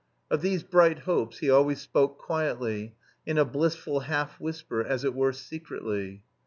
Of 0.31 0.41
these 0.41 0.63
"bright 0.63 0.97
hopes" 1.01 1.37
he 1.37 1.51
always 1.51 1.79
spoke 1.79 2.17
quietly, 2.17 2.95
in 3.23 3.37
a 3.37 3.45
blissful 3.45 3.99
half 3.99 4.39
whisper, 4.39 4.83
as 4.83 5.03
it 5.03 5.13
were 5.13 5.31
secretly. 5.31 6.23